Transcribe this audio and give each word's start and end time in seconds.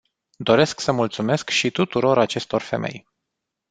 Doresc 0.37 0.79
să 0.79 0.91
mulțumesc 0.91 1.49
și 1.49 1.71
tuturor 1.71 2.17
acestor 2.17 2.61
femei. 2.61 3.07